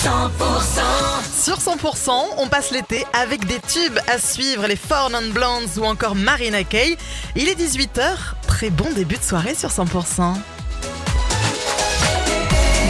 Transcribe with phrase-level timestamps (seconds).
[0.00, 5.84] Sur 100%, on passe l'été avec des tubes à suivre, les Four Non Blondes ou
[5.84, 6.96] encore Marina Kaye.
[7.34, 8.14] Il est 18h,
[8.46, 10.34] très bon début de soirée sur 100%.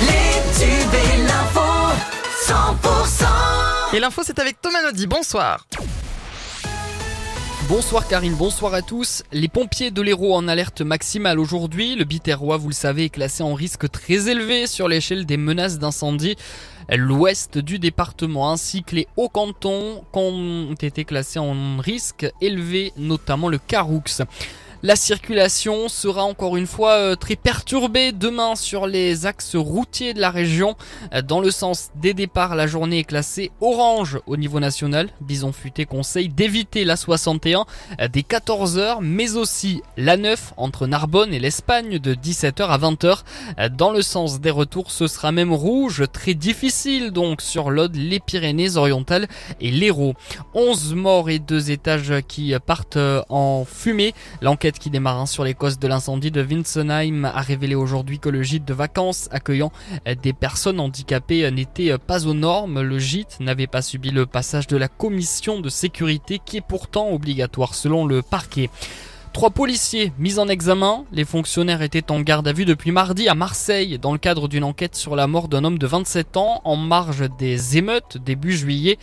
[0.03, 1.61] Les tubes et l'info
[2.47, 5.65] 100% Et l'info c'est avec Thomas Naudy, bonsoir.
[7.69, 9.23] Bonsoir Karine, bonsoir à tous.
[9.31, 11.97] Les pompiers de l'Hérault en alerte maximale aujourd'hui.
[11.97, 15.79] Le Biterrois, vous le savez, est classé en risque très élevé sur l'échelle des menaces
[15.79, 16.37] d'incendie.
[16.91, 23.51] L'ouest du département ainsi que les hauts cantons ont été classés en risque élevé, notamment
[23.51, 24.03] le Caroux.
[24.85, 30.21] La circulation sera encore une fois euh, très perturbée demain sur les axes routiers de
[30.21, 30.77] la région.
[31.13, 35.09] Euh, dans le sens des départs, la journée est classée orange au niveau national.
[35.21, 37.67] Bison Futé conseille d'éviter la 61
[37.99, 43.71] euh, des 14h, mais aussi la 9 entre Narbonne et l'Espagne de 17h à 20h.
[43.77, 48.21] Dans le sens des retours, ce sera même rouge, très difficile donc sur l'Aude, les
[48.21, 49.27] Pyrénées-Orientales
[49.61, 50.15] et l'Hérault.
[50.55, 54.15] 11 morts et deux étages qui partent en fumée.
[54.77, 58.43] Qui démarre hein, sur les causes de l'incendie de Winsenheim a révélé aujourd'hui que le
[58.43, 59.73] gîte de vacances accueillant
[60.07, 62.83] euh, des personnes handicapées euh, n'était euh, pas aux normes.
[62.83, 67.11] Le gîte n'avait pas subi le passage de la commission de sécurité qui est pourtant
[67.11, 68.69] obligatoire selon le parquet.
[69.39, 71.05] Trois policiers mis en examen.
[71.13, 74.65] Les fonctionnaires étaient en garde à vue depuis mardi à Marseille dans le cadre d'une
[74.65, 78.99] enquête sur la mort d'un homme de 27 ans en marge des émeutes début juillet.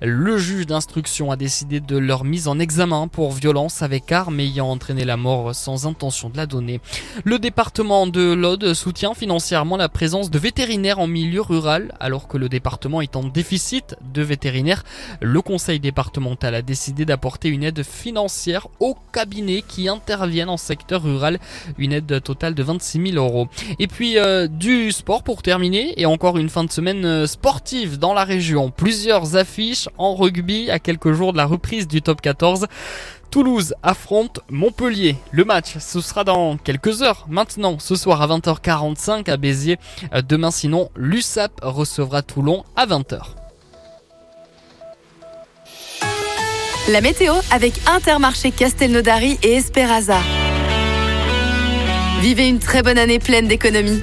[0.00, 4.70] Le juge d'instruction a décidé de leur mise en examen pour violence avec arme ayant
[4.70, 6.80] entraîné la mort sans intention de la donner.
[7.24, 12.38] Le département de l'Aude soutient financièrement la présence de vétérinaires en milieu rural alors que
[12.38, 14.84] le département est en déficit de vétérinaires.
[15.20, 21.02] Le conseil départemental a décidé d'apporter une aide financière au cabinet qui interviennent en secteur
[21.02, 21.38] rural.
[21.78, 23.48] Une aide totale de 26 000 euros.
[23.78, 27.98] Et puis euh, du sport pour terminer et encore une fin de semaine euh, sportive
[27.98, 28.70] dans la région.
[28.70, 32.66] Plusieurs affiches en rugby à quelques jours de la reprise du top 14.
[33.30, 35.16] Toulouse affronte Montpellier.
[35.30, 37.26] Le match, ce sera dans quelques heures.
[37.28, 39.78] Maintenant, ce soir à 20h45 à Béziers.
[40.12, 43.39] Euh, demain, sinon, l'USAP recevra Toulon à 20h.
[46.88, 50.18] La météo avec Intermarché Castelnaudary et Esperaza.
[52.20, 54.00] Vivez une très bonne année pleine d'économies.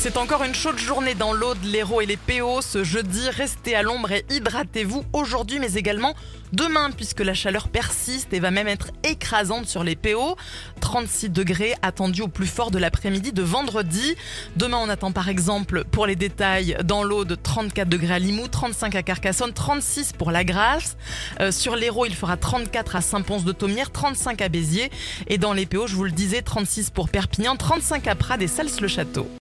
[0.00, 2.62] C'est encore une chaude journée dans l'Aude, l'Hérault et les PO.
[2.62, 6.14] Ce jeudi, restez à l'ombre et hydratez-vous aujourd'hui, mais également
[6.52, 10.36] demain, puisque la chaleur persiste et va même être écrasante sur les PO.
[10.80, 14.14] 36 degrés attendus au plus fort de l'après-midi de vendredi.
[14.54, 18.94] Demain, on attend par exemple, pour les détails, dans l'Aude, 34 degrés à Limoux, 35
[18.94, 20.96] à Carcassonne, 36 pour la Grasse.
[21.40, 24.92] Euh, sur l'Hérault, il fera 34 à Saint-Pons-de-Thomière, 35 à Béziers.
[25.26, 28.46] Et dans les PO, je vous le disais, 36 pour Perpignan, 35 à Prades et
[28.48, 29.28] Sals-le-Château.